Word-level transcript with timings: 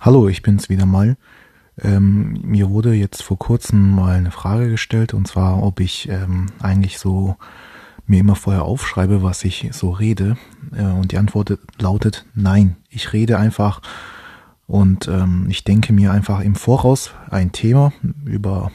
Hallo, 0.00 0.28
ich 0.28 0.42
bin's 0.42 0.68
wieder 0.68 0.86
mal. 0.86 1.16
Ähm, 1.76 2.40
mir 2.44 2.70
wurde 2.70 2.94
jetzt 2.94 3.20
vor 3.20 3.36
kurzem 3.36 3.96
mal 3.96 4.14
eine 4.14 4.30
Frage 4.30 4.70
gestellt 4.70 5.12
und 5.12 5.26
zwar, 5.26 5.60
ob 5.60 5.80
ich 5.80 6.08
ähm, 6.08 6.46
eigentlich 6.60 6.98
so 6.98 7.34
mir 8.06 8.20
immer 8.20 8.36
vorher 8.36 8.62
aufschreibe, 8.62 9.24
was 9.24 9.42
ich 9.44 9.68
so 9.72 9.90
rede. 9.90 10.36
Äh, 10.72 10.84
und 10.84 11.10
die 11.10 11.18
Antwort 11.18 11.58
lautet 11.80 12.26
nein. 12.36 12.76
Ich 12.90 13.12
rede 13.12 13.40
einfach 13.40 13.82
und 14.68 15.08
ähm, 15.08 15.46
ich 15.48 15.64
denke 15.64 15.92
mir 15.92 16.12
einfach 16.12 16.42
im 16.42 16.54
Voraus 16.54 17.10
ein 17.28 17.50
Thema, 17.50 17.92
über 18.24 18.70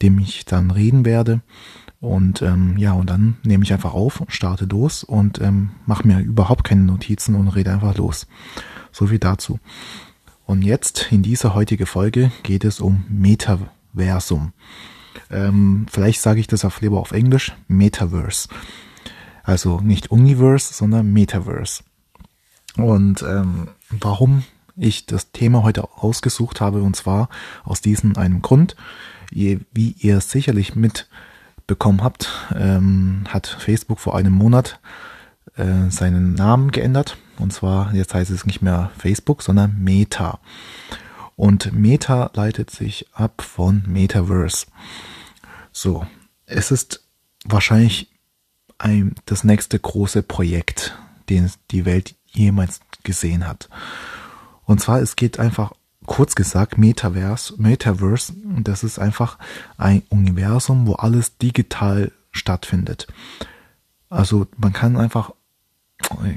dem 0.00 0.18
ich 0.18 0.46
dann 0.46 0.70
reden 0.70 1.04
werde. 1.04 1.42
Und 2.00 2.40
ähm, 2.40 2.78
ja, 2.78 2.94
und 2.94 3.10
dann 3.10 3.36
nehme 3.42 3.62
ich 3.62 3.74
einfach 3.74 3.92
auf, 3.92 4.22
starte 4.28 4.64
los 4.64 5.04
und 5.04 5.38
ähm, 5.38 5.72
mache 5.84 6.08
mir 6.08 6.20
überhaupt 6.20 6.64
keine 6.64 6.82
Notizen 6.82 7.34
und 7.34 7.48
rede 7.48 7.72
einfach 7.72 7.94
los. 7.98 8.26
So 8.90 9.08
viel 9.08 9.18
dazu. 9.18 9.60
Und 10.46 10.62
jetzt 10.62 11.08
in 11.10 11.22
dieser 11.22 11.54
heutigen 11.54 11.86
Folge 11.86 12.30
geht 12.44 12.64
es 12.64 12.80
um 12.80 13.04
Metaversum. 13.08 14.52
Ähm, 15.28 15.86
vielleicht 15.90 16.20
sage 16.20 16.38
ich 16.38 16.46
das 16.46 16.64
auf 16.64 16.80
lieber 16.80 17.00
auf 17.00 17.10
Englisch, 17.10 17.52
Metaverse. 17.66 18.48
Also 19.42 19.80
nicht 19.80 20.12
Universe, 20.12 20.72
sondern 20.72 21.12
Metaverse. 21.12 21.82
Und 22.76 23.22
ähm, 23.22 23.68
warum 23.90 24.44
ich 24.76 25.06
das 25.06 25.32
Thema 25.32 25.64
heute 25.64 25.88
ausgesucht 25.96 26.60
habe, 26.60 26.82
und 26.82 26.94
zwar 26.94 27.28
aus 27.64 27.80
diesem 27.80 28.16
einem 28.16 28.40
Grund, 28.42 28.76
wie 29.30 29.94
ihr 29.98 30.20
sicherlich 30.20 30.76
mitbekommen 30.76 32.04
habt, 32.04 32.28
ähm, 32.54 33.24
hat 33.28 33.46
Facebook 33.46 33.98
vor 33.98 34.14
einem 34.16 34.32
Monat 34.32 34.78
äh, 35.56 35.90
seinen 35.90 36.34
Namen 36.34 36.70
geändert. 36.70 37.16
Und 37.38 37.52
zwar, 37.52 37.94
jetzt 37.94 38.14
heißt 38.14 38.30
es 38.30 38.46
nicht 38.46 38.62
mehr 38.62 38.90
Facebook, 38.98 39.42
sondern 39.42 39.76
Meta. 39.78 40.40
Und 41.34 41.72
Meta 41.72 42.30
leitet 42.34 42.70
sich 42.70 43.06
ab 43.12 43.42
von 43.42 43.82
Metaverse. 43.86 44.66
So, 45.72 46.06
es 46.46 46.70
ist 46.70 47.04
wahrscheinlich 47.44 48.10
ein, 48.78 49.14
das 49.26 49.44
nächste 49.44 49.78
große 49.78 50.22
Projekt, 50.22 50.98
den 51.28 51.50
die 51.70 51.84
Welt 51.84 52.14
jemals 52.26 52.80
gesehen 53.02 53.46
hat. 53.46 53.68
Und 54.64 54.80
zwar, 54.80 55.00
es 55.00 55.16
geht 55.16 55.38
einfach, 55.38 55.72
kurz 56.06 56.34
gesagt, 56.34 56.78
Metaverse, 56.78 57.54
Metaverse, 57.58 58.32
das 58.62 58.84
ist 58.84 58.98
einfach 58.98 59.38
ein 59.76 60.02
Universum, 60.08 60.86
wo 60.86 60.94
alles 60.94 61.36
digital 61.36 62.12
stattfindet. 62.30 63.06
Also 64.08 64.46
man 64.56 64.72
kann 64.72 64.96
einfach 64.96 65.32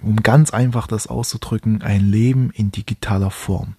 um 0.01 0.17
ganz 0.23 0.51
einfach 0.51 0.87
das 0.87 1.07
auszudrücken, 1.07 1.81
ein 1.81 2.09
Leben 2.09 2.51
in 2.51 2.71
digitaler 2.71 3.31
Form. 3.31 3.75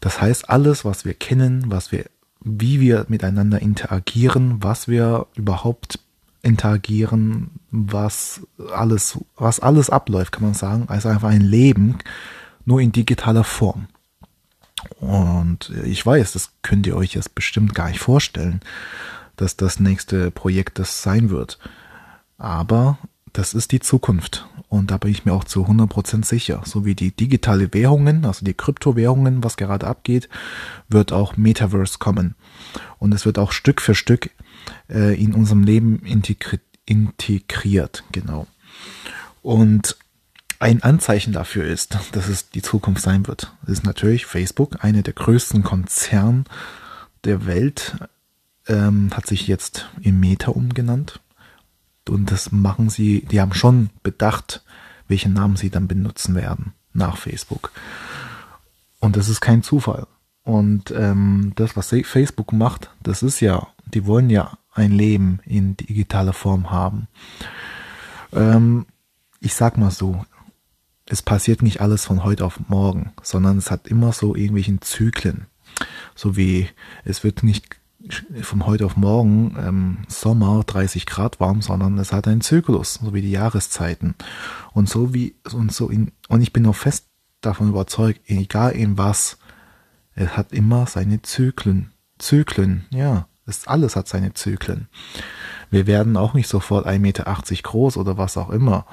Das 0.00 0.20
heißt, 0.20 0.50
alles, 0.50 0.84
was 0.84 1.04
wir 1.04 1.14
kennen, 1.14 1.64
was 1.68 1.90
wir, 1.92 2.06
wie 2.40 2.80
wir 2.80 3.06
miteinander 3.08 3.62
interagieren, 3.62 4.62
was 4.62 4.88
wir 4.88 5.26
überhaupt 5.34 5.98
interagieren, 6.42 7.52
was 7.70 8.42
alles, 8.74 9.18
was 9.36 9.60
alles 9.60 9.88
abläuft, 9.88 10.32
kann 10.32 10.44
man 10.44 10.54
sagen, 10.54 10.84
also 10.88 11.08
einfach 11.08 11.30
ein 11.30 11.40
Leben, 11.40 11.98
nur 12.66 12.80
in 12.80 12.92
digitaler 12.92 13.44
Form. 13.44 13.86
Und 15.00 15.72
ich 15.84 16.04
weiß, 16.04 16.32
das 16.32 16.50
könnt 16.62 16.86
ihr 16.86 16.96
euch 16.96 17.14
jetzt 17.14 17.34
bestimmt 17.34 17.74
gar 17.74 17.88
nicht 17.88 18.00
vorstellen, 18.00 18.60
dass 19.36 19.56
das 19.56 19.80
nächste 19.80 20.30
Projekt 20.30 20.78
das 20.78 21.02
sein 21.02 21.30
wird. 21.30 21.58
Aber 22.36 22.98
das 23.34 23.52
ist 23.52 23.72
die 23.72 23.80
Zukunft. 23.80 24.46
Und 24.68 24.90
da 24.90 24.96
bin 24.96 25.10
ich 25.10 25.24
mir 25.24 25.32
auch 25.34 25.44
zu 25.44 25.66
100% 25.66 26.24
sicher. 26.24 26.62
So 26.64 26.84
wie 26.84 26.94
die 26.94 27.14
digitale 27.14 27.74
Währungen, 27.74 28.24
also 28.24 28.44
die 28.44 28.54
Kryptowährungen, 28.54 29.44
was 29.44 29.56
gerade 29.56 29.86
abgeht, 29.86 30.28
wird 30.88 31.12
auch 31.12 31.36
Metaverse 31.36 31.98
kommen. 31.98 32.34
Und 32.98 33.12
es 33.12 33.26
wird 33.26 33.38
auch 33.38 33.52
Stück 33.52 33.82
für 33.82 33.94
Stück 33.94 34.30
äh, 34.88 35.20
in 35.20 35.34
unserem 35.34 35.64
Leben 35.64 36.00
integri 36.00 36.60
integriert. 36.86 38.04
Genau. 38.12 38.46
Und 39.42 39.96
ein 40.58 40.82
Anzeichen 40.82 41.32
dafür 41.32 41.64
ist, 41.64 41.98
dass 42.12 42.28
es 42.28 42.50
die 42.50 42.62
Zukunft 42.62 43.02
sein 43.02 43.26
wird. 43.26 43.52
Ist 43.66 43.84
natürlich 43.84 44.26
Facebook, 44.26 44.84
eine 44.84 45.02
der 45.02 45.14
größten 45.14 45.62
Konzerne 45.62 46.44
der 47.24 47.46
Welt, 47.46 47.96
ähm, 48.68 49.10
hat 49.14 49.26
sich 49.26 49.46
jetzt 49.46 49.90
in 50.00 50.20
Meta 50.20 50.50
umgenannt. 50.50 51.20
Und 52.08 52.30
das 52.30 52.52
machen 52.52 52.90
sie, 52.90 53.22
die 53.22 53.40
haben 53.40 53.54
schon 53.54 53.90
bedacht, 54.02 54.62
welchen 55.08 55.32
Namen 55.32 55.56
sie 55.56 55.70
dann 55.70 55.88
benutzen 55.88 56.34
werden 56.34 56.72
nach 56.92 57.16
Facebook. 57.16 57.72
Und 59.00 59.16
das 59.16 59.28
ist 59.28 59.40
kein 59.40 59.62
Zufall. 59.62 60.06
Und 60.42 60.90
ähm, 60.90 61.52
das, 61.56 61.76
was 61.76 61.94
Facebook 62.04 62.52
macht, 62.52 62.90
das 63.02 63.22
ist 63.22 63.40
ja, 63.40 63.66
die 63.86 64.06
wollen 64.06 64.28
ja 64.28 64.58
ein 64.72 64.92
Leben 64.92 65.40
in 65.44 65.76
digitaler 65.76 66.32
Form 66.32 66.70
haben. 66.70 67.08
Ähm, 68.32 68.86
ich 69.40 69.54
sag 69.54 69.78
mal 69.78 69.90
so, 69.90 70.24
es 71.06 71.22
passiert 71.22 71.62
nicht 71.62 71.80
alles 71.80 72.04
von 72.04 72.24
heute 72.24 72.44
auf 72.44 72.60
morgen, 72.68 73.12
sondern 73.22 73.58
es 73.58 73.70
hat 73.70 73.88
immer 73.88 74.12
so 74.12 74.34
irgendwelchen 74.34 74.80
Zyklen. 74.80 75.46
So 76.14 76.36
wie 76.36 76.68
es 77.04 77.24
wird 77.24 77.42
nicht 77.42 77.76
von 78.42 78.66
heute 78.66 78.86
auf 78.86 78.96
morgen 78.96 79.56
ähm, 79.58 79.98
Sommer 80.08 80.62
30 80.66 81.06
Grad 81.06 81.40
warm, 81.40 81.62
sondern 81.62 81.98
es 81.98 82.12
hat 82.12 82.28
einen 82.28 82.40
Zyklus, 82.40 82.94
so 83.02 83.14
wie 83.14 83.22
die 83.22 83.30
Jahreszeiten. 83.30 84.14
Und 84.72 84.88
so 84.88 85.14
wie, 85.14 85.36
und 85.52 85.72
so 85.72 85.88
in, 85.88 86.12
und 86.28 86.42
ich 86.42 86.52
bin 86.52 86.66
auch 86.66 86.76
fest 86.76 87.06
davon 87.40 87.68
überzeugt, 87.68 88.20
egal 88.26 88.72
in 88.72 88.98
was, 88.98 89.38
es 90.14 90.36
hat 90.36 90.52
immer 90.52 90.86
seine 90.86 91.22
Zyklen. 91.22 91.92
Zyklen, 92.18 92.86
ja. 92.90 93.26
Es, 93.46 93.66
alles 93.66 93.94
hat 93.94 94.08
seine 94.08 94.32
Zyklen. 94.32 94.88
Wir 95.70 95.86
werden 95.86 96.16
auch 96.16 96.32
nicht 96.34 96.48
sofort 96.48 96.86
1,80 96.86 96.98
Meter 96.98 97.24
groß 97.62 97.96
oder 97.98 98.16
was 98.16 98.36
auch 98.36 98.48
immer. 98.50 98.86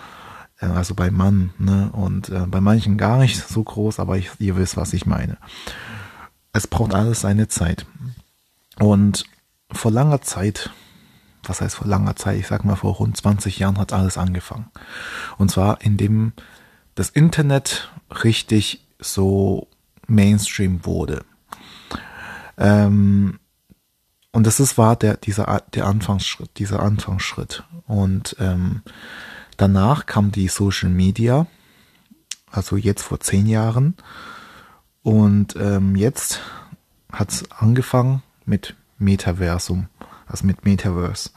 Äh, 0.59 0.66
also 0.66 0.93
bei 0.95 1.09
Mann, 1.09 1.53
ne? 1.57 1.89
Und 1.93 2.29
äh, 2.29 2.45
bei 2.47 2.59
manchen 2.59 2.97
gar 2.97 3.19
nicht 3.19 3.38
so 3.47 3.63
groß, 3.63 3.99
aber 3.99 4.17
ich, 4.17 4.29
ihr 4.39 4.57
wisst, 4.57 4.78
was 4.78 4.93
ich 4.93 5.05
meine. 5.05 5.38
Es 6.53 6.67
braucht 6.67 6.93
alles 6.93 7.22
seine 7.22 7.47
Zeit. 7.47 7.85
Und 8.80 9.26
vor 9.72 9.92
langer 9.92 10.22
Zeit, 10.22 10.70
was 11.44 11.62
heißt 11.62 11.76
vor 11.76 11.88
langer 11.88 12.16
Zeit, 12.16 12.40
ich 12.40 12.48
sag 12.48 12.66
mal 12.66 12.76
vor 12.76 12.96
rund 12.96 13.18
20 13.18 13.59
Jahren 13.59 13.78
hat 13.78 13.94
alles 13.94 14.18
angefangen. 14.18 14.70
Und 15.38 15.52
zwar 15.52 15.82
indem 15.82 16.34
das 16.96 17.09
Internet 17.09 17.92
richtig 18.24 18.86
so 19.00 19.68
Mainstream 20.08 20.86
wurde. 20.86 21.24
Ähm, 22.58 23.40
und 24.32 24.48
das 24.48 24.59
ist, 24.59 24.78
war 24.78 24.96
der, 24.96 25.18
dieser, 25.18 25.64
der 25.74 25.88
Anfangsschritt, 25.88 26.58
dieser 26.58 26.82
Anfangsschritt. 26.82 27.64
Und 27.88 28.36
ähm, 28.40 28.82
danach 29.58 30.06
kam 30.06 30.32
die 30.32 30.48
Social 30.48 30.90
Media, 30.90 31.48
also 32.52 32.78
jetzt 32.78 33.03
vor 33.03 33.20
zehn 33.20 33.46
Jahren. 33.46 33.96
Und 35.03 35.56
ähm, 35.56 35.96
jetzt 35.96 36.42
hat 37.12 37.32
es 37.32 37.52
angefangen 37.52 38.22
mit 38.46 38.75
Metaversum, 38.97 39.88
also 40.28 40.46
mit 40.46 40.66
Metaverse. 40.66 41.31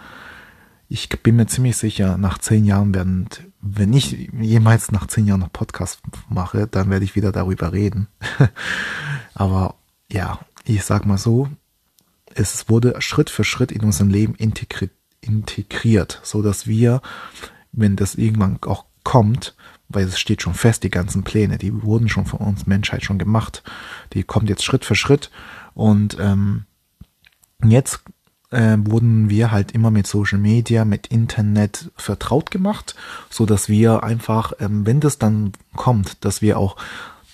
Ich 0.88 1.08
bin 1.08 1.36
mir 1.36 1.46
ziemlich 1.46 1.76
sicher, 1.76 2.18
nach 2.18 2.38
zehn 2.38 2.64
Jahren 2.64 2.94
werden, 2.94 3.28
wenn 3.60 3.92
ich 3.92 4.30
jemals 4.38 4.92
nach 4.92 5.06
zehn 5.06 5.26
Jahren 5.26 5.40
noch 5.40 5.52
Podcast 5.52 6.02
mache, 6.28 6.66
dann 6.66 6.90
werde 6.90 7.04
ich 7.04 7.16
wieder 7.16 7.32
darüber 7.32 7.72
reden. 7.72 8.08
Aber 9.34 9.76
ja, 10.12 10.40
ich 10.64 10.84
sag 10.84 11.06
mal 11.06 11.18
so, 11.18 11.48
es 12.34 12.68
wurde 12.68 13.00
Schritt 13.00 13.30
für 13.30 13.44
Schritt 13.44 13.72
in 13.72 13.82
unserem 13.82 14.10
Leben 14.10 14.34
integri 14.34 14.90
integriert, 15.20 16.20
so 16.22 16.42
dass 16.42 16.66
wir, 16.66 17.00
wenn 17.72 17.96
das 17.96 18.14
irgendwann 18.14 18.58
auch 18.62 18.84
kommt, 19.04 19.56
weil 19.88 20.04
es 20.04 20.18
steht 20.18 20.42
schon 20.42 20.52
fest, 20.52 20.82
die 20.82 20.90
ganzen 20.90 21.24
Pläne, 21.24 21.56
die 21.56 21.82
wurden 21.82 22.10
schon 22.10 22.26
von 22.26 22.40
uns 22.40 22.66
Menschheit 22.66 23.04
schon 23.04 23.18
gemacht, 23.18 23.62
die 24.12 24.22
kommt 24.22 24.50
jetzt 24.50 24.64
Schritt 24.64 24.84
für 24.84 24.94
Schritt 24.94 25.30
und 25.72 26.18
ähm, 26.20 26.66
jetzt 27.70 28.00
äh, 28.50 28.76
wurden 28.78 29.30
wir 29.30 29.50
halt 29.50 29.72
immer 29.72 29.90
mit 29.90 30.06
Social 30.06 30.38
Media, 30.38 30.84
mit 30.84 31.08
Internet 31.08 31.90
vertraut 31.96 32.50
gemacht, 32.50 32.94
so 33.30 33.46
dass 33.46 33.68
wir 33.68 34.04
einfach, 34.04 34.52
ähm, 34.60 34.86
wenn 34.86 35.00
das 35.00 35.18
dann 35.18 35.52
kommt, 35.74 36.24
dass 36.24 36.40
wir 36.40 36.58
auch 36.58 36.76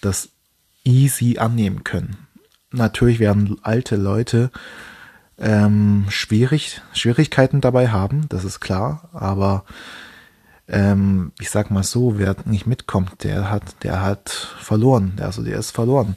das 0.00 0.30
easy 0.84 1.38
annehmen 1.38 1.84
können. 1.84 2.16
Natürlich 2.72 3.18
werden 3.18 3.58
alte 3.62 3.96
Leute 3.96 4.50
ähm, 5.38 6.06
schwierig, 6.08 6.80
Schwierigkeiten 6.92 7.60
dabei 7.60 7.88
haben, 7.88 8.28
das 8.28 8.44
ist 8.44 8.60
klar, 8.60 9.08
aber 9.12 9.64
ähm, 10.68 11.32
ich 11.40 11.50
sag 11.50 11.70
mal 11.70 11.82
so, 11.82 12.18
wer 12.18 12.36
nicht 12.44 12.66
mitkommt, 12.66 13.24
der 13.24 13.50
hat, 13.50 13.82
der 13.82 14.02
hat 14.02 14.30
verloren, 14.30 15.18
also 15.20 15.42
der 15.42 15.58
ist 15.58 15.72
verloren. 15.72 16.16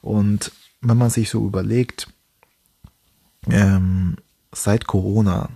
Und 0.00 0.52
wenn 0.80 0.96
man 0.96 1.10
sich 1.10 1.28
so 1.28 1.46
überlegt, 1.46 2.08
ähm, 3.48 4.16
seit 4.52 4.86
Corona 4.86 5.48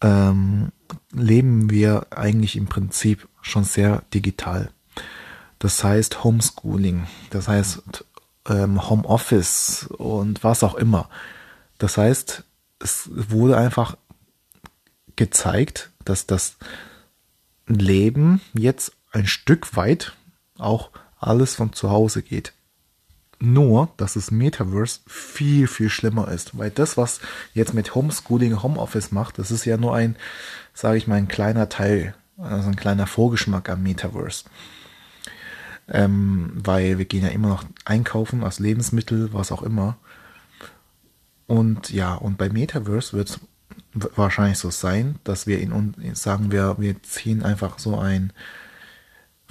ähm, 0.00 0.72
leben 1.12 1.70
wir 1.70 2.06
eigentlich 2.10 2.56
im 2.56 2.66
Prinzip 2.66 3.28
schon 3.40 3.64
sehr 3.64 4.02
digital. 4.14 4.70
Das 5.58 5.84
heißt 5.84 6.24
Homeschooling, 6.24 7.06
das 7.30 7.48
heißt 7.48 8.04
ähm, 8.48 8.88
Homeoffice 8.88 9.86
und 9.98 10.42
was 10.42 10.64
auch 10.64 10.74
immer. 10.74 11.08
Das 11.78 11.98
heißt, 11.98 12.44
es 12.80 13.08
wurde 13.12 13.56
einfach 13.56 13.96
gezeigt, 15.16 15.90
dass 16.04 16.26
das 16.26 16.56
Leben 17.66 18.40
jetzt 18.54 18.92
ein 19.12 19.26
Stück 19.26 19.76
weit 19.76 20.14
auch 20.58 20.90
alles 21.18 21.54
von 21.54 21.72
zu 21.72 21.90
Hause 21.90 22.22
geht. 22.22 22.52
Nur, 23.44 23.88
dass 23.96 24.14
das 24.14 24.30
Metaverse 24.30 25.00
viel, 25.08 25.66
viel 25.66 25.90
schlimmer 25.90 26.28
ist. 26.28 26.56
Weil 26.56 26.70
das, 26.70 26.96
was 26.96 27.20
jetzt 27.54 27.74
mit 27.74 27.92
Homeschooling, 27.92 28.62
Homeoffice 28.62 29.10
macht, 29.10 29.36
das 29.36 29.50
ist 29.50 29.64
ja 29.64 29.76
nur 29.76 29.96
ein, 29.96 30.14
sage 30.74 30.96
ich 30.96 31.08
mal, 31.08 31.16
ein 31.16 31.26
kleiner 31.26 31.68
Teil, 31.68 32.14
also 32.38 32.68
ein 32.68 32.76
kleiner 32.76 33.08
Vorgeschmack 33.08 33.68
am 33.68 33.82
Metaverse. 33.82 34.44
Ähm, 35.88 36.52
weil 36.54 36.98
wir 36.98 37.04
gehen 37.04 37.24
ja 37.24 37.30
immer 37.30 37.48
noch 37.48 37.64
einkaufen 37.84 38.44
als 38.44 38.60
Lebensmittel, 38.60 39.32
was 39.32 39.50
auch 39.50 39.64
immer. 39.64 39.96
Und 41.48 41.90
ja, 41.90 42.14
und 42.14 42.38
bei 42.38 42.48
Metaverse 42.48 43.12
wird 43.12 43.30
es 43.30 43.40
wahrscheinlich 43.92 44.58
so 44.58 44.70
sein, 44.70 45.16
dass 45.24 45.48
wir 45.48 45.58
in 45.58 46.14
sagen 46.14 46.52
wir, 46.52 46.76
wir 46.78 47.02
ziehen 47.02 47.42
einfach 47.42 47.80
so 47.80 47.98
ein 47.98 48.32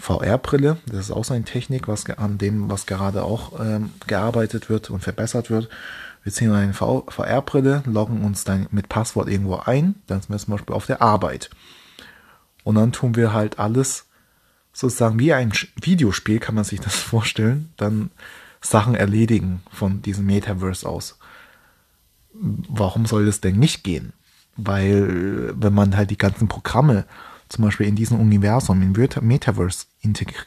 VR-Brille. 0.02 0.78
Das 0.88 1.00
ist 1.06 1.12
auch 1.12 1.24
so 1.24 1.34
eine 1.34 1.46
Technik, 1.46 1.88
was 1.88 2.10
an 2.10 2.38
dem, 2.38 2.70
was 2.70 2.86
gerade 2.86 3.24
auch 3.24 3.60
ähm, 3.60 3.92
gearbeitet 4.08 4.70
wird 4.70 4.90
und 4.90 5.02
verbessert 5.02 5.50
wird. 5.50 5.70
Wir 6.24 6.32
ziehen 6.32 6.52
eine 6.52 6.74
VR-Brille, 6.74 7.84
loggen 7.86 8.24
uns 8.24 8.44
dann 8.44 8.68
mit 8.72 8.90
Passwort 8.90 9.28
irgendwo 9.28 9.56
ein, 9.56 9.96
dann 10.08 10.22
sind 10.22 10.30
wir 10.30 10.38
zum 10.38 10.54
Beispiel 10.54 10.76
auf 10.76 10.86
der 10.86 11.02
Arbeit. 11.02 11.50
Und 12.64 12.76
dann 12.76 12.92
tun 12.92 13.16
wir 13.16 13.34
halt 13.34 13.58
alles 13.60 14.06
sozusagen 14.74 15.20
wie 15.20 15.34
ein 15.34 15.52
Videospiel, 15.82 16.40
kann 16.40 16.56
man 16.56 16.64
sich 16.64 16.80
das 16.80 16.96
vorstellen, 16.96 17.74
dann 17.78 18.12
Sachen 18.62 18.94
erledigen 18.94 19.64
von 19.72 20.02
diesem 20.02 20.26
Metaverse 20.28 20.88
aus. 20.88 21.18
Warum 22.34 23.06
soll 23.06 23.26
das 23.26 23.42
denn 23.42 23.58
nicht 23.58 23.84
gehen? 23.84 24.14
Weil, 24.56 25.54
wenn 25.60 25.74
man 25.74 25.98
halt 25.98 26.12
die 26.12 26.18
ganzen 26.18 26.48
Programme 26.48 27.06
zum 27.52 27.66
Beispiel 27.66 27.88
in 27.88 27.96
diesem 27.96 28.20
Universum, 28.20 28.82
in 28.82 28.94
Metaverse 28.94 29.86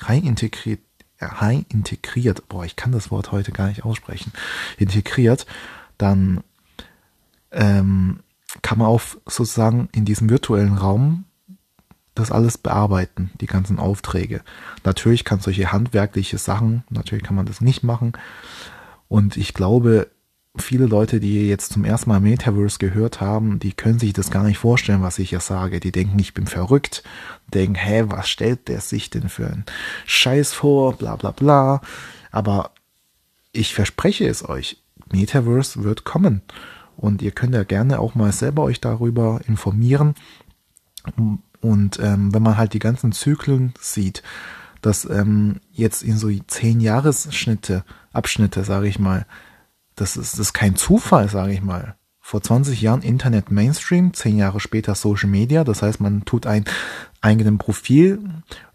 rein 0.01 0.23
integriert, 0.25 0.81
rein 1.21 1.67
integriert, 1.69 2.49
boah, 2.49 2.65
ich 2.65 2.77
kann 2.77 2.93
das 2.93 3.11
Wort 3.11 3.31
heute 3.31 3.53
gar 3.53 3.69
nicht 3.69 3.85
aussprechen, 3.85 4.33
integriert, 4.79 5.47
dann 5.99 6.43
ähm, 7.53 8.21
kann 8.62 8.79
man 8.79 8.89
auch 8.89 9.03
sozusagen 9.27 9.89
in 9.93 10.05
diesem 10.05 10.31
virtuellen 10.31 10.79
Raum 10.79 11.25
das 12.15 12.31
alles 12.31 12.56
bearbeiten, 12.56 13.31
die 13.41 13.47
ganzen 13.47 13.79
Aufträge. 13.79 14.43
Natürlich 14.85 15.25
kann 15.25 15.41
solche 15.41 15.73
handwerkliche 15.73 16.39
Sachen, 16.39 16.85
natürlich 16.89 17.25
kann 17.25 17.37
man 17.37 17.47
das 17.47 17.61
nicht 17.61 17.83
machen. 17.83 18.12
Und 19.09 19.37
ich 19.37 19.53
glaube, 19.53 20.09
viele 20.56 20.87
Leute, 20.87 21.21
die 21.21 21.49
jetzt 21.49 21.73
zum 21.73 21.85
ersten 21.85 22.11
Mal 22.11 22.21
Metaverse 22.21 22.79
gehört 22.79 23.21
haben, 23.21 23.59
die 23.59 23.73
können 23.73 23.99
sich 23.99 24.12
das 24.12 24.31
gar 24.31 24.45
nicht 24.45 24.59
vorstellen, 24.59 25.03
was 25.03 25.19
ich 25.19 25.31
hier 25.31 25.41
sage. 25.41 25.81
Die 25.81 25.93
denken, 25.93 26.19
ich 26.19 26.35
bin 26.35 26.47
verrückt, 26.47 27.03
denken, 27.49 27.75
hä, 27.75 28.05
was 28.06 28.29
stellt 28.29 28.69
der 28.69 28.81
sich 28.81 29.11
denn 29.11 29.29
für 29.29 29.47
einen 29.47 29.65
Scheiß 30.06 30.53
vor, 30.53 30.97
bla 30.97 31.17
bla 31.17 31.33
bla. 31.33 31.81
Aber 32.31 32.71
ich 33.53 33.75
verspreche 33.75 34.29
es 34.29 34.49
euch, 34.49 34.83
Metaverse 35.12 35.83
wird 35.83 36.05
kommen. 36.05 36.43
Und 36.97 37.23
ihr 37.23 37.33
könnt 37.33 37.55
ja 37.55 37.65
gerne 37.65 37.99
auch 37.99 38.15
mal 38.15 38.33
selber 38.33 38.62
euch 38.62 38.81
darüber 38.81 39.41
informieren. 39.49 40.15
Und 41.61 41.99
ähm, 42.01 42.33
wenn 42.33 42.43
man 42.43 42.56
halt 42.56 42.73
die 42.73 42.79
ganzen 42.79 43.11
Zyklen 43.11 43.75
sieht, 43.81 44.23
dass 44.83 45.05
ähm, 45.05 45.61
jetzt 45.73 46.03
in 46.03 46.17
so 46.17 46.31
zehn 46.47 46.81
Jahresschnitte, 46.81 47.85
Abschnitte, 48.12 48.62
sage 48.62 48.87
ich 48.87 48.99
mal, 49.01 49.27
das 49.96 50.17
ist, 50.17 50.35
das 50.35 50.41
ist 50.41 50.52
kein 50.52 50.76
Zufall, 50.76 51.29
sage 51.29 51.52
ich 51.52 51.62
mal. 51.62 51.96
Vor 52.20 52.43
20 52.43 52.81
Jahren 52.81 53.02
Internet 53.02 53.50
Mainstream, 53.50 54.14
zehn 54.14 54.38
Jahre 54.38 54.58
später 54.58 54.94
Social 54.94 55.29
Media. 55.29 55.62
Das 55.62 55.82
heißt, 55.82 56.00
man 56.00 56.25
tut 56.25 56.46
ein 56.46 56.64
eigenes 57.20 57.58
Profil 57.58 58.19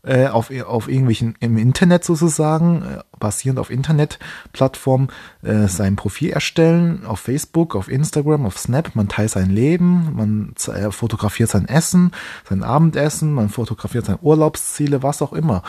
äh, 0.04 0.28
auf, 0.28 0.52
auf 0.52 0.88
irgendwelchen 0.88 1.36
im 1.40 1.58
Internet 1.58 2.04
sozusagen, 2.04 2.84
äh, 2.84 3.00
basierend 3.18 3.60
auf 3.60 3.72
Internetplattformen, 3.72 5.10
äh, 5.42 5.68
sein 5.68 5.96
Profil 5.96 6.30
erstellen, 6.30 7.06
auf 7.08 7.22
Facebook, 7.22 7.76
auf 7.76 7.90
Instagram, 7.90 8.46
auf 8.46 8.60
Snap. 8.60 8.96
Man 8.96 9.08
teilt 9.08 9.32
sein 9.32 9.50
Leben, 9.50 10.14
man 10.14 10.54
äh, 10.68 10.92
fotografiert 10.92 11.50
sein 11.50 11.68
Essen, 11.68 12.12
sein 12.48 12.64
Abendessen, 12.64 13.34
man 13.34 13.50
fotografiert 13.50 14.06
seine 14.06 14.20
Urlaubsziele, 14.20 15.02
was 15.02 15.24
auch 15.24 15.34
immer. 15.34 15.64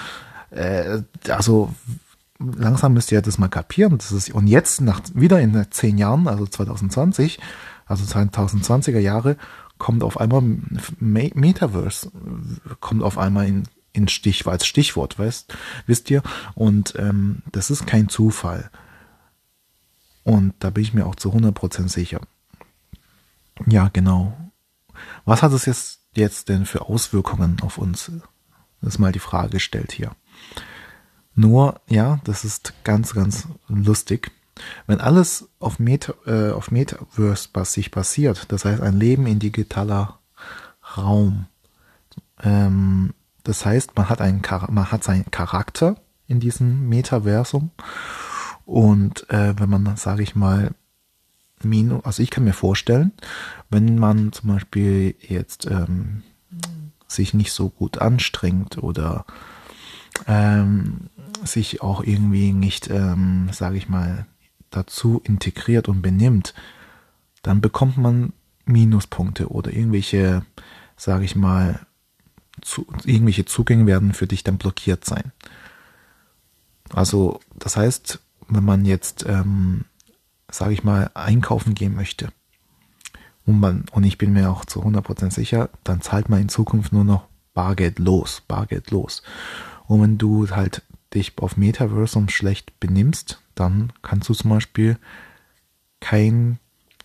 Äh, 0.51 1.03
also 1.29 1.73
langsam 2.41 2.95
müsst 2.95 3.13
ihr 3.13 3.23
das 3.23 3.39
mal 3.39 3.49
kapieren. 3.49 3.99
Das 3.99 4.13
ist, 4.13 4.33
und 4.33 4.47
jetzt, 4.47 4.81
nach, 4.81 5.01
wieder 5.15 5.41
in 5.41 5.67
zehn 5.71 5.99
Jahren, 5.99 6.27
also 6.27 6.47
2020, 6.47 7.39
also 7.87 8.05
2020er 8.05 8.99
Jahre, 8.99 9.37
kommt 9.79 10.03
auf 10.03 10.21
einmal 10.21 10.43
Metaverse, 10.99 12.11
kommt 12.81 13.03
auf 13.03 13.19
einmal 13.19 13.47
in, 13.47 13.65
in 13.93 14.09
Stich, 14.09 14.47
als 14.47 14.67
Stichwort, 14.67 15.19
weißt, 15.19 15.55
wisst 15.87 16.11
ihr? 16.11 16.23
Und 16.55 16.95
ähm, 16.97 17.43
das 17.53 17.71
ist 17.71 17.87
kein 17.87 18.09
Zufall. 18.09 18.71
Und 20.23 20.55
da 20.61 20.71
bin 20.71 20.83
ich 20.83 20.95
mir 20.95 21.07
auch 21.07 21.17
zu 21.17 21.33
100% 21.33 21.89
sicher. 21.89 22.21
Ja, 23.67 23.91
genau. 23.93 24.37
Was 25.25 25.43
hat 25.43 25.53
es 25.53 25.67
jetzt, 25.67 26.01
jetzt 26.15 26.49
denn 26.49 26.67
für 26.67 26.83
Auswirkungen 26.83 27.59
auf 27.63 27.79
uns? 27.79 28.13
Das 28.81 28.95
ist 28.95 28.99
mal 28.99 29.13
die 29.13 29.19
Frage 29.19 29.51
gestellt 29.51 29.93
hier. 29.93 30.13
Nur, 31.41 31.81
ja, 31.89 32.21
das 32.25 32.45
ist 32.45 32.75
ganz, 32.85 33.15
ganz 33.15 33.49
lustig. 33.67 34.31
Wenn 34.87 35.01
alles 35.01 35.49
auf, 35.59 35.79
Meta, 35.79 36.13
äh, 36.27 36.51
auf 36.51 36.71
Metaverse 36.71 37.49
sich 37.65 37.91
passiert, 37.91 38.53
das 38.53 38.67
heißt 38.67 38.83
ein 38.83 38.99
Leben 39.01 39.27
in 39.27 39.39
digitaler 39.39 40.19
Raum, 40.99 41.47
ähm, 42.43 43.15
das 43.43 43.65
heißt, 43.65 43.97
man 43.97 44.11
hat, 44.11 44.21
einen, 44.21 44.43
man 44.69 44.93
hat 44.93 45.03
seinen 45.03 45.31
Charakter 45.31 45.97
in 46.27 46.41
diesem 46.41 46.91
Metaversum 46.91 47.71
und 48.67 49.29
äh, 49.31 49.59
wenn 49.59 49.71
man, 49.71 49.97
sage 49.97 50.23
ich 50.23 50.37
mal, 50.37 50.73
Mino, 51.63 52.01
also 52.05 52.23
ich 52.23 52.29
kann 52.29 52.45
mir 52.45 52.53
vorstellen, 52.53 53.13
wenn 53.71 53.99
man 53.99 54.33
zum 54.33 54.51
Beispiel 54.51 55.15
jetzt 55.21 55.65
ähm, 55.65 56.23
sich 57.09 57.33
nicht 57.33 57.53
so 57.55 57.71
gut 57.71 57.97
anstrengt 57.97 58.77
oder 58.77 59.25
ähm, 60.27 61.09
sich 61.45 61.83
auch 61.83 62.03
irgendwie 62.03 62.53
nicht, 62.53 62.89
ähm, 62.91 63.49
sage 63.53 63.77
ich 63.77 63.89
mal, 63.89 64.27
dazu 64.71 65.21
integriert 65.25 65.89
und 65.89 66.03
benimmt, 66.03 66.55
dann 67.43 67.61
bekommt 67.61 67.97
man 67.99 68.33
Minuspunkte 68.65 69.49
oder 69.49 69.73
irgendwelche, 69.73 70.45
sage 70.97 71.25
ich 71.25 71.35
mal, 71.35 71.81
zu, 72.63 72.87
irgendwelche 73.05 73.45
Zugänge 73.45 73.87
werden 73.87 74.13
für 74.13 74.27
dich 74.27 74.45
dann 74.45 74.59
blockiert 74.59 75.05
sein. 75.05 75.33
Also 76.93 77.41
das 77.55 77.77
heißt, 77.77 78.21
wenn 78.49 78.65
man 78.65 78.85
jetzt, 78.85 79.25
ähm, 79.27 79.85
sage 80.51 80.73
ich 80.73 80.85
mal, 80.85 81.11
einkaufen 81.15 81.75
gehen 81.75 81.95
möchte 81.95 82.33
und 83.47 83.61
man 83.61 83.85
und 83.93 84.05
ich 84.05 84.19
bin 84.19 84.33
mir 84.33 84.51
auch 84.51 84.65
zu 84.65 84.83
100% 84.83 85.31
sicher, 85.31 85.71
dann 85.85 86.01
zahlt 86.01 86.29
man 86.29 86.41
in 86.41 86.49
Zukunft 86.49 86.93
nur 86.93 87.05
noch 87.05 87.27
Bargeld 87.55 87.99
los, 87.99 88.43
Bargeld 88.47 88.91
los. 88.91 89.23
Und 89.87 90.03
wenn 90.03 90.19
du 90.19 90.49
halt 90.51 90.83
dich 91.15 91.33
auf 91.39 91.57
Metaversum 91.57 92.29
schlecht 92.29 92.79
benimmst, 92.81 93.41
dann 93.55 93.93
kannst 94.03 94.29
du 94.29 94.35
zum 94.35 94.51
Beispiel 94.51 94.97
kein, 96.01 96.59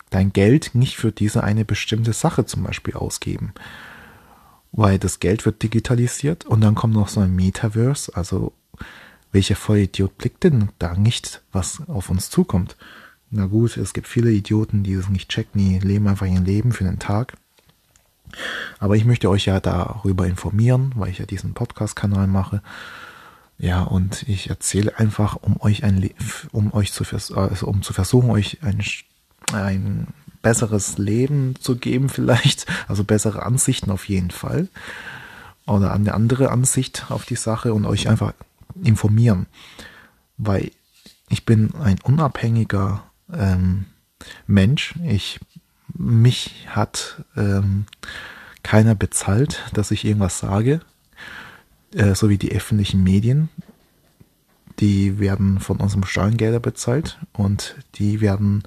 dein 0.09 0.31
Geld 0.31 0.71
nicht 0.73 0.95
für 0.95 1.11
diese 1.11 1.43
eine 1.43 1.65
bestimmte 1.65 2.13
Sache 2.13 2.45
zum 2.45 2.63
Beispiel 2.63 2.93
ausgeben. 2.93 3.53
Weil 4.71 4.99
das 4.99 5.19
Geld 5.19 5.45
wird 5.45 5.63
digitalisiert 5.63 6.45
und 6.45 6.61
dann 6.61 6.75
kommt 6.75 6.93
noch 6.93 7.07
so 7.07 7.21
ein 7.21 7.35
Metaverse, 7.35 8.15
also 8.15 8.53
welcher 9.31 9.55
Vollidiot 9.55 10.17
blickt 10.17 10.43
denn 10.45 10.69
da 10.79 10.95
nicht, 10.95 11.41
was 11.51 11.81
auf 11.87 12.09
uns 12.09 12.29
zukommt? 12.29 12.77
Na 13.31 13.47
gut, 13.47 13.75
es 13.75 13.93
gibt 13.93 14.07
viele 14.07 14.31
Idioten, 14.31 14.83
die 14.83 14.95
das 14.95 15.09
nicht 15.09 15.29
checken, 15.29 15.59
die 15.59 15.79
leben 15.79 16.07
einfach 16.07 16.25
ihr 16.25 16.39
Leben 16.39 16.71
für 16.71 16.85
den 16.85 16.99
Tag. 16.99 17.35
Aber 18.79 18.95
ich 18.95 19.05
möchte 19.05 19.29
euch 19.29 19.45
ja 19.45 19.59
darüber 19.59 20.27
informieren, 20.27 20.93
weil 20.95 21.09
ich 21.09 21.19
ja 21.19 21.25
diesen 21.25 21.53
Podcast-Kanal 21.53 22.27
mache. 22.27 22.61
Ja, 23.57 23.83
und 23.83 24.27
ich 24.27 24.49
erzähle 24.49 24.99
einfach, 24.99 25.37
um 25.41 25.59
euch 25.61 25.83
ein, 25.83 26.09
um 26.51 26.73
euch 26.73 26.91
zu, 26.91 27.03
also 27.35 27.67
um 27.67 27.81
zu 27.81 27.93
versuchen, 27.93 28.29
euch 28.29 28.59
ein, 28.61 28.83
ein 29.53 30.07
besseres 30.41 30.97
Leben 30.97 31.55
zu 31.59 31.77
geben 31.77 32.09
vielleicht, 32.09 32.65
also 32.87 33.03
bessere 33.03 33.43
Ansichten 33.43 33.91
auf 33.91 34.09
jeden 34.09 34.31
Fall. 34.31 34.67
Oder 35.65 35.93
eine 35.93 36.13
andere 36.13 36.51
Ansicht 36.51 37.05
auf 37.09 37.25
die 37.25 37.35
Sache 37.35 37.73
und 37.73 37.85
euch 37.85 38.07
einfach 38.07 38.33
informieren, 38.83 39.47
weil 40.37 40.71
ich 41.29 41.45
bin 41.45 41.73
ein 41.75 41.99
unabhängiger 42.03 43.03
ähm, 43.33 43.85
Mensch. 44.45 44.93
Ich 45.03 45.39
mich 45.97 46.67
hat 46.67 47.23
ähm, 47.35 47.85
keiner 48.63 48.95
bezahlt, 48.95 49.63
dass 49.73 49.91
ich 49.91 50.05
irgendwas 50.05 50.39
sage 50.39 50.81
äh, 51.95 52.13
so 52.13 52.29
wie 52.29 52.37
die 52.37 52.51
öffentlichen 52.51 53.03
Medien. 53.03 53.49
die 54.79 55.19
werden 55.19 55.59
von 55.59 55.77
unserem 55.77 56.03
Steuergelder 56.03 56.59
bezahlt 56.59 57.17
und 57.31 57.75
die 57.95 58.19
werden 58.19 58.63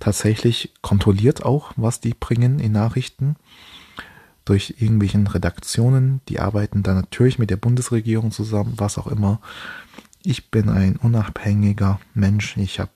tatsächlich 0.00 0.72
kontrolliert 0.80 1.44
auch, 1.44 1.72
was 1.76 2.00
die 2.00 2.14
bringen 2.14 2.58
in 2.58 2.72
Nachrichten 2.72 3.36
durch 4.46 4.76
irgendwelchen 4.78 5.26
Redaktionen. 5.26 6.22
Die 6.28 6.40
arbeiten 6.40 6.82
dann 6.82 6.96
natürlich 6.96 7.38
mit 7.38 7.50
der 7.50 7.56
Bundesregierung 7.58 8.30
zusammen, 8.30 8.74
was 8.78 8.96
auch 8.96 9.06
immer. 9.06 9.40
Ich 10.24 10.50
bin 10.50 10.68
ein 10.70 10.96
unabhängiger 10.96 12.00
Mensch. 12.14 12.56
Ich 12.56 12.80
habe 12.80 12.92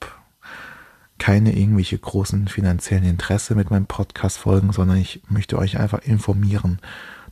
keine 1.18 1.56
irgendwelche 1.56 1.98
großen 1.98 2.48
finanziellen 2.48 3.04
Interesse 3.04 3.54
mit 3.54 3.70
meinem 3.70 3.86
Podcast 3.86 4.38
folgen, 4.38 4.72
sondern 4.72 4.98
ich 4.98 5.22
möchte 5.28 5.58
euch 5.58 5.78
einfach 5.78 6.00
informieren, 6.02 6.78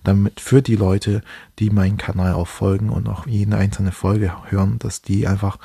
damit 0.05 0.41
für 0.41 0.63
die 0.63 0.77
Leute, 0.77 1.23
die 1.59 1.71
meinen 1.71 1.97
Kanal 1.97 2.35
auch 2.35 2.49
folgen 2.49 2.91
und 2.91 3.09
auch 3.09 3.27
jede 3.27 3.57
einzelne 3.57 3.93
Folge 3.93 4.33
hören, 4.51 4.79
dass 4.79 5.03
die 5.03 5.27
einfach 5.27 5.59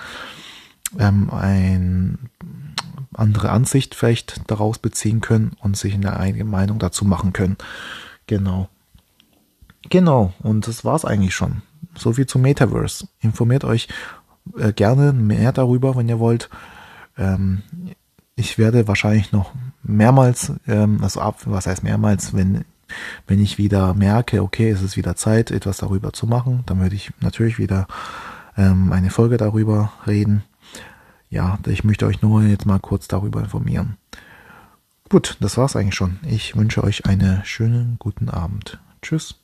ähm, 0.98 1.30
eine 1.30 2.18
andere 3.14 3.50
Ansicht 3.52 3.96
vielleicht 3.96 4.50
daraus 4.50 4.80
beziehen 4.80 5.22
können 5.22 5.52
und 5.62 5.78
sich 5.78 5.94
eine 5.94 6.18
eigene 6.18 6.46
Meinung 6.46 6.80
dazu 6.80 7.06
machen 7.06 7.34
können. 7.34 7.58
Genau. 8.28 8.70
Genau, 9.90 10.34
und 10.40 10.68
das 10.68 10.86
war's 10.86 11.06
eigentlich 11.06 11.36
schon. 11.36 11.62
So 11.98 12.14
viel 12.14 12.28
zum 12.28 12.42
Metaverse. 12.42 13.08
Informiert 13.22 13.64
euch 13.64 13.88
äh, 14.58 14.74
gerne 14.74 15.14
mehr 15.14 15.52
darüber, 15.52 15.96
wenn 15.96 16.10
ihr 16.10 16.20
wollt. 16.20 16.50
Ähm, 17.18 17.64
ich 18.36 18.58
werde 18.58 18.88
wahrscheinlich 18.88 19.32
noch 19.32 19.54
mehrmals, 19.84 20.54
ähm, 20.68 21.00
also 21.02 21.22
ab, 21.22 21.42
was 21.46 21.68
heißt 21.68 21.84
mehrmals, 21.84 22.34
wenn 22.34 22.66
wenn 23.28 23.42
ich 23.42 23.58
wieder 23.58 23.94
merke, 23.94 24.42
okay, 24.42 24.70
es 24.70 24.82
ist 24.82 24.98
wieder 24.98 25.16
Zeit, 25.16 25.52
etwas 25.52 25.78
darüber 25.78 26.14
zu 26.14 26.28
machen, 26.28 26.64
dann 26.66 26.80
würde 26.80 26.96
ich 26.96 27.12
natürlich 27.22 27.60
wieder 27.60 27.88
ähm, 28.58 28.92
eine 28.92 29.10
Folge 29.10 29.38
darüber 29.38 29.94
reden. 30.08 30.44
Ja, 31.30 31.60
ich 31.68 31.84
möchte 31.84 32.06
euch 32.08 32.22
nur 32.22 32.42
jetzt 32.44 32.66
mal 32.66 32.80
kurz 32.80 33.08
darüber 33.08 33.40
informieren. 33.42 33.98
Gut, 35.10 35.38
das 35.40 35.58
war's 35.58 35.76
eigentlich 35.76 35.96
schon. 35.96 36.20
Ich 36.28 36.56
wünsche 36.56 36.84
euch 36.84 37.06
einen 37.06 37.44
schönen 37.44 37.98
guten 37.98 38.30
Abend. 38.30 38.80
Tschüss. 39.02 39.36